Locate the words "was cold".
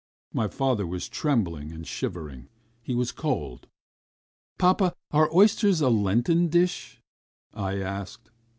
2.95-3.67